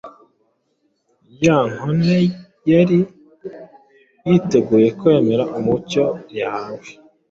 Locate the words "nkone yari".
1.71-2.99